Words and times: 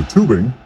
of 0.00 0.08
tubing. 0.08 0.59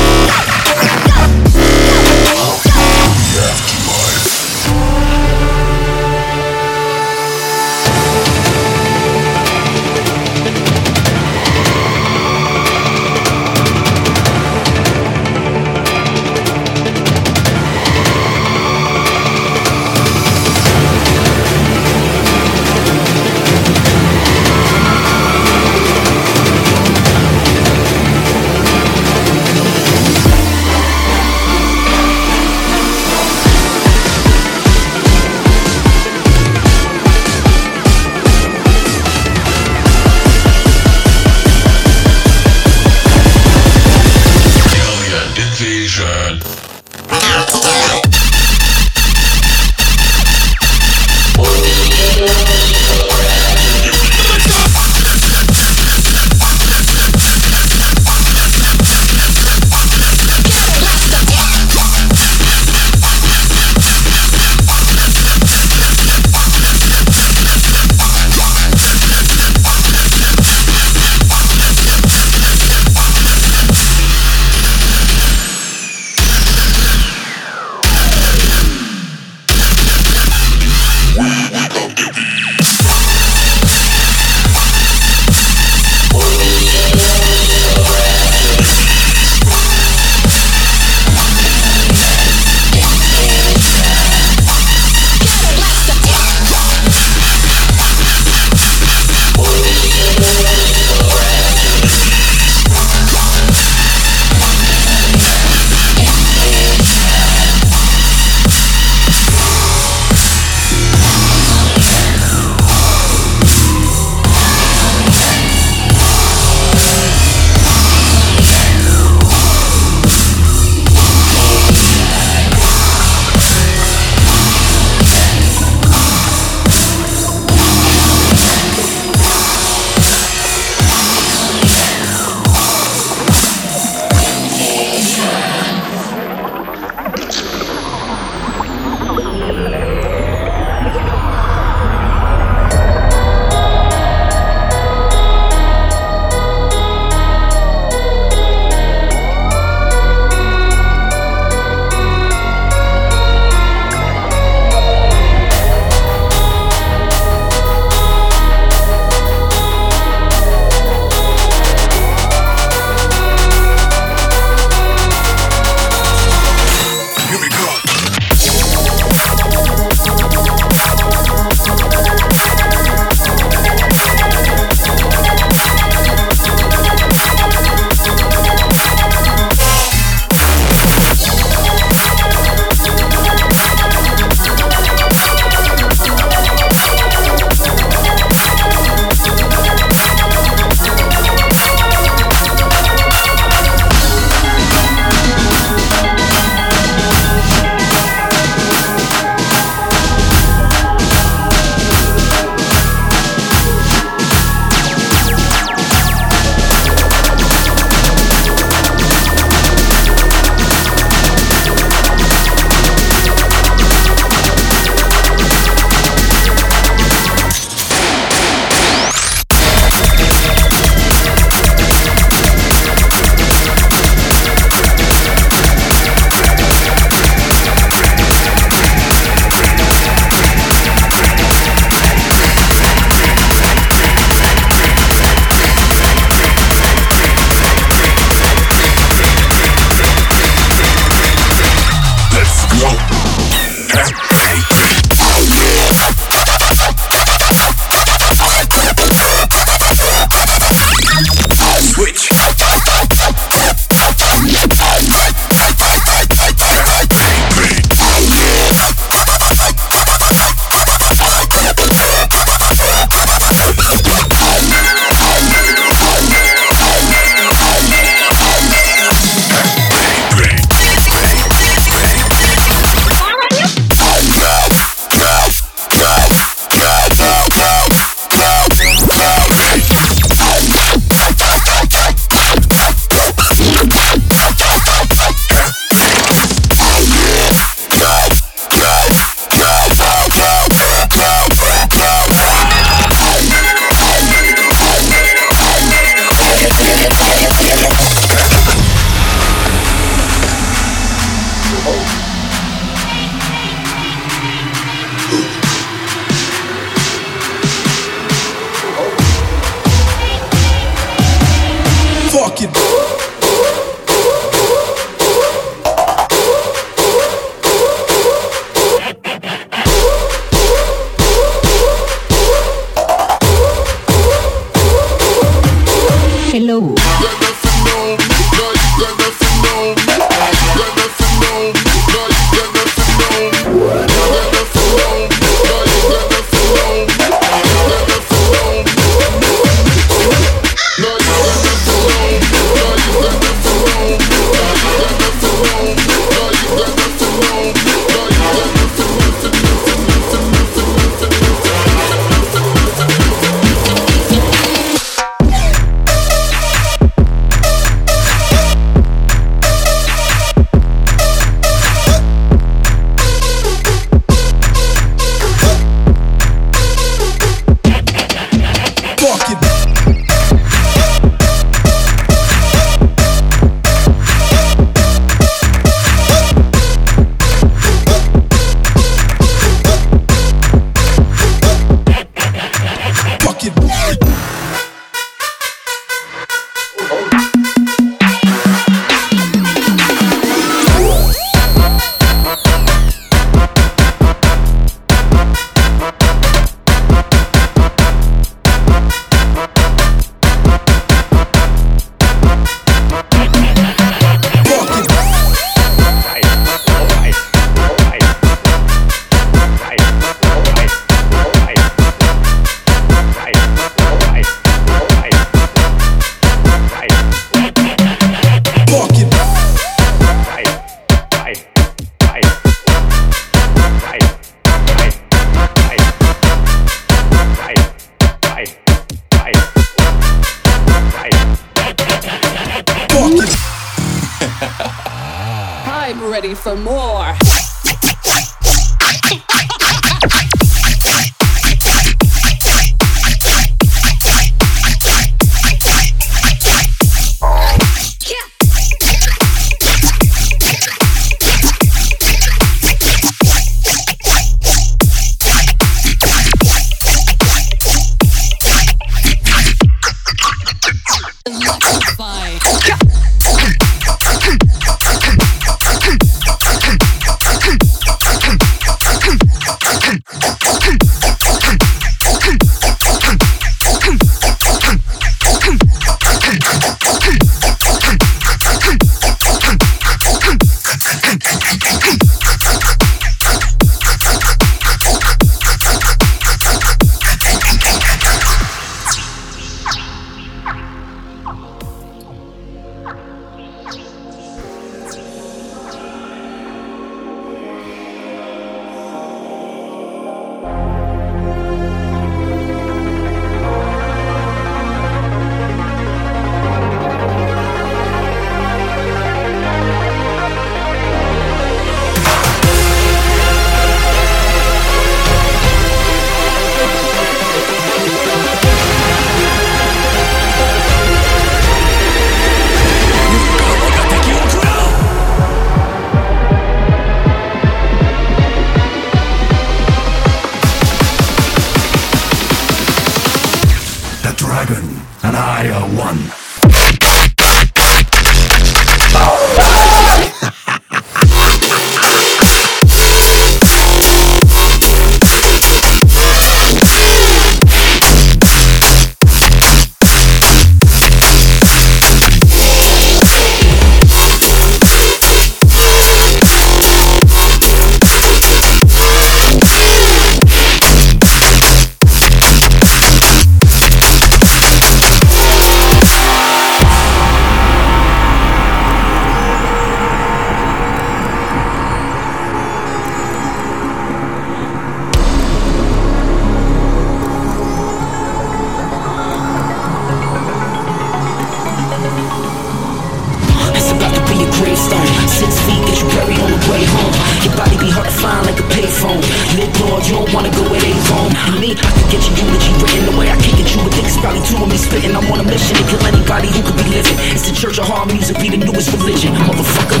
It's 583.76 583.90
about 583.92 584.12
to 584.14 584.22
be 584.28 584.44
a 584.44 584.48
gravestone. 584.58 585.06
Six 585.28 585.56
feet, 585.64 585.80
get 585.86 585.96
you 586.00 586.08
buried 586.16 586.40
on 586.40 586.50
the 586.50 586.60
way 586.68 586.82
home. 586.84 587.14
Your 587.44 587.54
body 587.56 587.76
be 587.78 587.88
hard 587.90 588.08
to 588.08 588.16
find 588.16 588.44
like 588.46 588.58
a 588.58 588.66
payphone. 588.72 589.22
Lit 589.56 589.70
Lord, 589.84 590.02
you 590.06 590.18
don't 590.18 590.30
wanna 590.32 590.52
go 590.52 590.62
where 590.68 590.80
they 590.80 590.94
roam. 591.10 591.32
And 591.50 591.60
me, 591.60 591.70
I 591.76 591.90
can 591.92 592.06
get 592.10 592.22
you 592.26 592.32
eulogy 592.36 592.72
written 592.80 593.04
the 593.08 593.16
way 593.16 593.30
I 593.30 593.36
can 593.40 593.54
get 593.56 593.68
You 593.70 593.80
a 593.80 593.90
dick 593.90 594.06
it's 594.06 594.16
probably 594.18 594.42
two 594.46 594.58
of 594.60 594.68
me 594.68 594.78
spitting. 594.78 595.14
I'm 595.16 595.26
on 595.32 595.40
a 595.40 595.46
mission 595.46 595.76
to 595.76 595.84
kill 595.90 596.02
anybody 596.06 596.48
who 596.48 596.60
could 596.62 596.76
be 596.76 596.86
living. 596.90 597.16
It's 597.34 597.48
the 597.48 597.54
church 597.54 597.78
of 597.78 597.86
hard 597.88 598.08
music, 598.12 598.38
be 598.40 598.48
the 598.48 598.60
newest 598.60 598.92
religion, 598.92 599.34
motherfucker. 599.34 600.00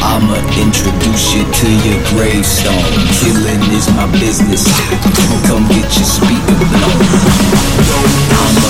I'ma 0.00 0.40
introduce 0.56 1.34
you 1.36 1.44
to 1.44 1.68
your 1.84 2.00
gravestone. 2.08 2.88
Killing 3.20 3.62
is 3.76 3.86
my 3.92 4.08
business. 4.18 4.64
Come 5.46 5.68
get 5.68 5.92
your 5.92 6.08
speaker. 6.08 6.56
I'm 8.32 8.69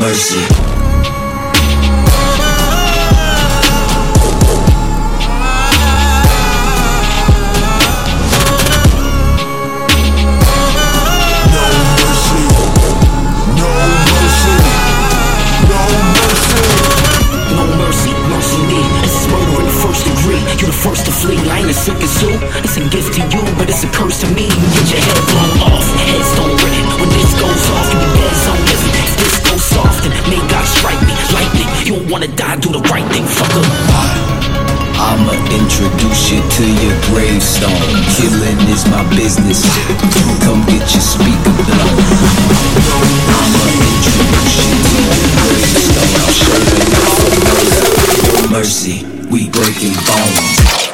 mercy. 0.00 0.59
right 32.88 33.06
thing, 33.12 33.24
fucker. 33.24 33.64
I'ma 35.00 35.32
introduce 35.50 36.30
you 36.30 36.40
to 36.40 36.64
your 36.84 36.96
gravestone. 37.08 37.72
Killing 38.16 38.60
is 38.68 38.84
my 38.88 39.02
business. 39.10 39.64
Come 40.44 40.64
get 40.66 40.84
your 40.92 41.02
speaker 41.02 41.54
blown. 41.56 41.98
I'ma 43.40 43.64
introduce 43.90 44.56
you 44.60 44.76
to 44.88 44.96
your 45.08 45.28
gravestone. 45.40 46.30
Showing 46.36 46.80
no 48.28 48.40
mercy. 48.50 48.96
We 49.30 49.48
breaking 49.48 49.94
bones. 50.06 50.89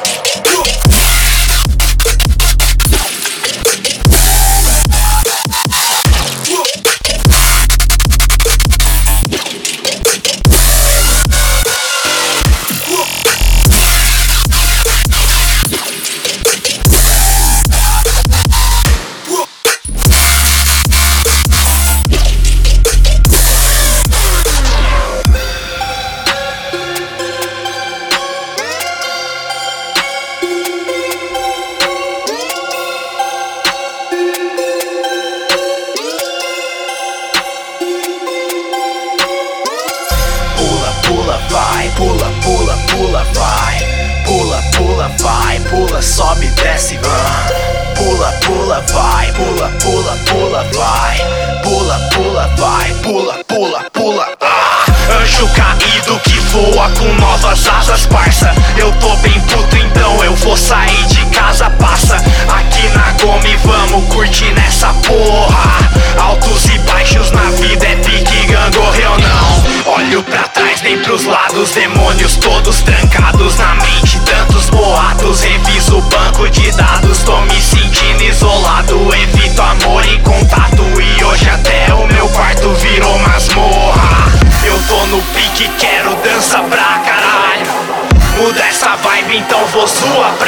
sua 89.97 90.29
presença. 90.33 90.46